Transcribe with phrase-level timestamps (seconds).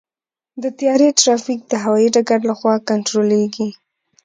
[0.61, 3.69] د طیارې ټرافیک د هوايي ډګر لخوا کنټرولېږي.